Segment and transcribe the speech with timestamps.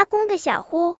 [0.00, 0.96] 阿公的小呼。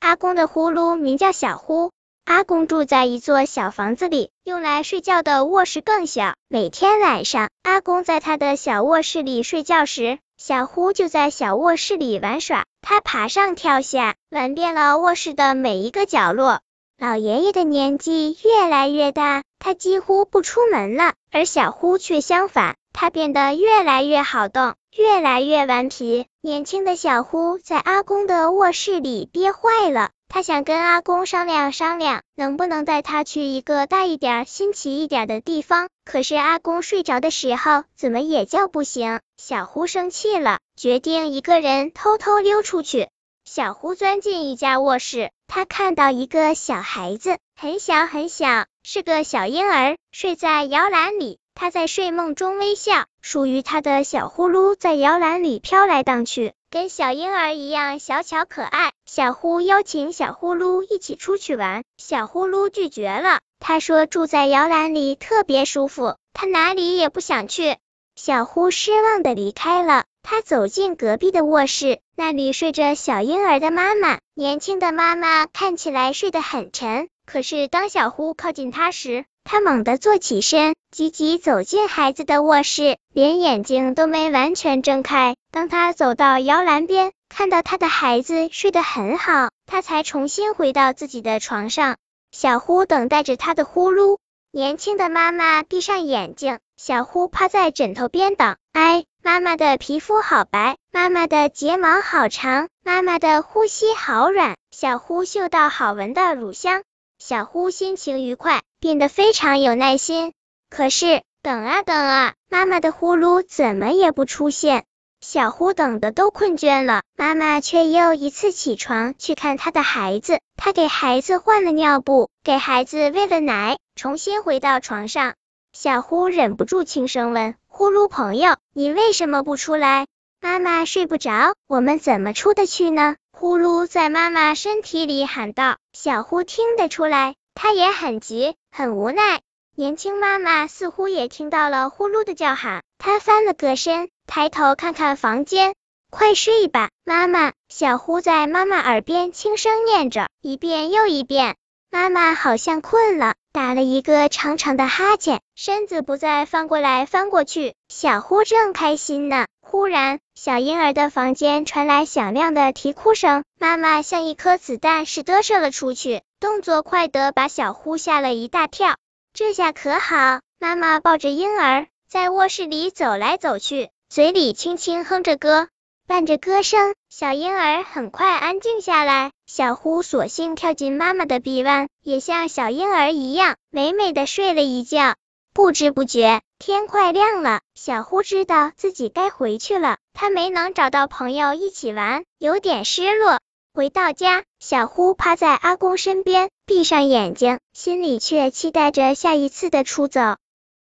[0.00, 1.92] 阿公的呼噜名叫小呼。
[2.26, 6.34] 阿公住在一座小房子里，用来睡觉的卧室更小。
[6.48, 12.66] 每天晚上，阿公在他的小卧室里睡觉时，小呼就在小卧室里玩耍。
[12.82, 16.60] 他爬上跳下，玩遍了卧室的每一个角落。
[16.98, 26.26] 老爷爷的年纪越来越大，他几乎不出门了，而小呼却相反，他变得越来越好动，越来越顽皮。
[26.40, 30.10] 年轻的小呼在阿公的卧室里憋坏了。
[30.26, 35.88] 他想跟阿公商量商量，能不能带他去一个大一点、新奇一点的地方。
[36.04, 39.20] 可是阿公睡着的时候，怎么也叫不醒。
[39.36, 43.08] 小呼生气了，决定一个人偷偷溜出去。
[43.44, 51.38] 小胡钻进一家卧室，他看到一个小孩子，很小很小，是个小婴儿，睡在摇篮里。
[51.60, 56.52] 他在睡梦中微笑，属于他的小呼噜在摇篮里飘来荡去。
[56.70, 63.40] 跟小婴儿一样小巧可爱，小呼邀请小呼噜一起出去玩，小呼噜拒绝了。
[63.58, 67.76] 他说住在摇篮里特别舒服，他哪里也不想去。
[68.14, 70.04] 小呼失望的离开了。
[70.22, 77.08] 他走进隔壁的卧室，那里睡着小婴儿的妈妈，年轻的妈妈看起来睡得很沉。
[77.30, 85.36] 可是当小呼靠近他时，他猛地坐起身，急急走进孩子的卧室，连眼睛都没完全睁开。
[85.52, 91.96] 当他走到摇篮边，看到他的孩子睡得很好，他才重新回到自己的床上。
[92.30, 94.16] 小呼等待着他的呼噜。
[94.50, 98.56] 年轻的妈妈闭上眼睛，小呼趴在枕头边等。
[98.72, 104.56] 哎，妈妈的皮肤好白，妈妈的睫毛好长，妈妈的呼吸好软。
[104.70, 106.82] 小呼嗅到好闻的乳香。
[107.18, 110.32] 小呼心情愉快，变得非常有耐心。
[110.70, 114.84] 可是等啊等啊，妈妈的呼噜怎么也不出现。
[115.20, 120.38] 小呼等的都困倦了，妈妈却又一次起床去看她的孩子。
[120.56, 125.34] 她给孩子换了尿布，给孩子喂了奶，重新回到床上。
[125.72, 130.06] 小呼忍不住轻声问：“呼噜朋友，你为什么不出来？”
[130.40, 133.16] 妈妈睡不着，我们怎么出得去呢？
[133.40, 139.42] 呼噜在妈妈身体里喊道：“小呼听得出来，他也很急，很无奈。”
[139.76, 145.76] 年轻妈妈似乎也听到了呼噜的叫喊，她翻了个身，抬头看看房间
[146.10, 151.54] ，“快睡吧，妈妈。”小呼在妈妈耳边轻声念着，一遍又一遍。
[151.92, 157.74] 妈妈好像困了，打了一个长长的哈欠，身子不再翻过来翻过去。
[157.88, 159.46] 小呼正开心呢。
[159.70, 168.96] 忽然，小婴儿的房间传来响亮的啼哭声，妈妈像一颗子弹似的射了出去，动作快得把小呼吓了一大跳。
[169.34, 175.68] 这下可好，妈妈抱着婴儿在卧室里走来走去，嘴里轻轻哼着歌，
[176.06, 179.32] 伴着歌声，小婴儿很快安静下来。
[179.46, 185.14] 小呼索性跳进妈妈的臂弯，也像小婴儿一样美美的睡了一觉。
[185.52, 187.60] 不知不觉，天快亮了。
[187.74, 193.38] 小呼知道自己该回去了，他没能找到朋友一起玩，有点失落。
[193.72, 200.36] 回到家，小呼趴在阿公身边，闭上眼睛，心里却期待着下一次的出走。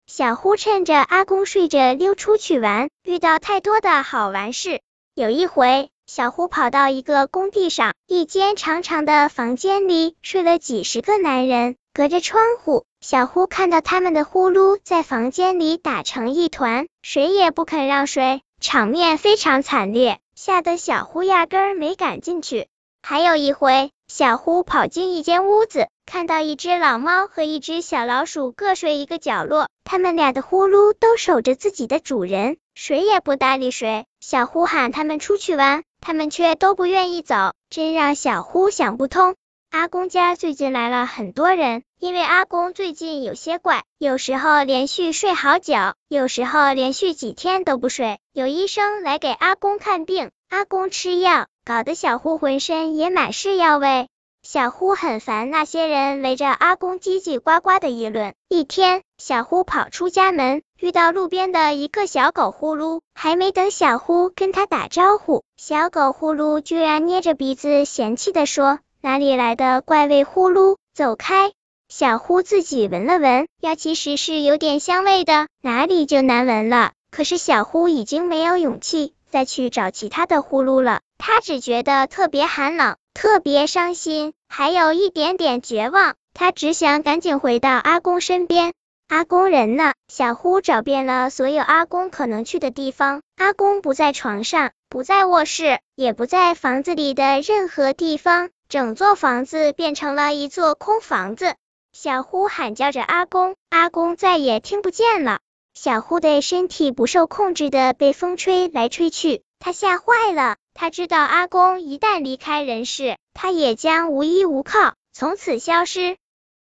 [0.06, 4.82] 小呼趁着阿公睡着溜出去玩，遇到太多的好玩事。
[5.14, 11.76] 有一回，小呼跑到一个工地上，一间长长的房间里睡了几十个男人。
[11.94, 22.66] 隔着窗户，小呼看到他们的呼噜在房间里打成一团，谁也不肯让谁，场面非常惨烈，吓得小呼压根儿没敢进去。
[23.02, 34.06] 还有一回，小呼跑进一间屋子，看到一只老猫和一只小老鼠各睡一个角落，他们俩的呼噜都守着自己的主人，谁也不搭理谁。
[34.18, 39.34] 小呼喊他们出去玩，他们却都不愿意走，真让小呼想不通。
[39.72, 45.74] 阿公家最近来了很多人，因为阿公最近有些怪，有时候连续睡好久，
[46.08, 48.18] 有时候连续几天都不睡。
[48.34, 54.08] 有医生来给阿公看病，阿公吃药，搞得小呼浑身也满是药味。
[54.42, 58.34] 小呼很烦那些人围着阿公叽叽呱呱的议论。
[58.50, 68.78] 一天，小呼跑出家门，遇到路边的一个小狗呼噜，还没等小呼跟他打招呼，小狗呼噜居然捏着鼻子嫌弃的说。
[69.04, 70.76] 哪里来的怪味呼噜？
[70.94, 71.50] 走开！
[71.88, 76.92] 小呼自己闻了闻，药其实是有点香味的，哪里就难闻了？
[77.10, 86.14] 可是小呼已经没有勇气再去找其他的呼噜了，他只觉得特别寒冷，特别伤心，还有一点点绝望。
[86.32, 88.72] 他只想赶紧回到阿公身边。
[89.08, 89.94] 阿公人呢？
[90.06, 101.56] 小呼找遍了所有阿公可能去的地方，阿公不在床上，不在卧室，也不在房子里的任何地方，整座房子变成了一座空房子。
[101.92, 105.40] 小呼喊叫着阿公，阿公再也听不见了。
[105.74, 110.56] 小呼的身体不受控制的被风吹来吹去，他吓坏了。
[110.72, 116.16] 他知道阿公一旦离开人世，他也将无依无靠，从此消失。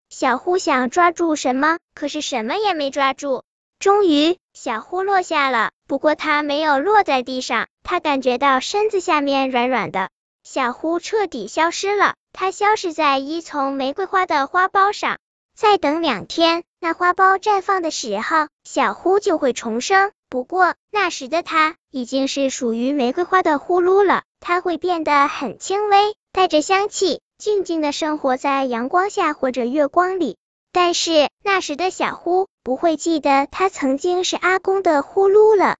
[0.09, 3.43] 小呼想抓住什么，可是什么也没抓住。
[3.77, 10.09] 终于，小呼落下了，不过他没有落在地上，他感觉到身子下面软软的。
[10.51, 15.19] 小呼彻底消失了，它消失在一丛玫瑰花的花苞上。
[15.55, 20.11] 再等两天，那花苞绽放的时候，小呼就会重生。
[20.27, 27.21] 不过那时的它已经是属于玫瑰花的呼噜了，它会变得很轻微，带着香气。
[27.37, 30.35] 静静的生活在阳光下或者月光里，
[30.71, 35.77] 但是那时的小呼不会记得他曾经是阿公的呼噜了。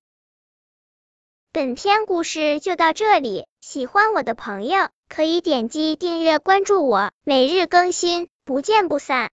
[1.52, 9.28] 本篇故事就到这里，喜欢我的朋友可以点击订阅关注我，每日更新，不见不散。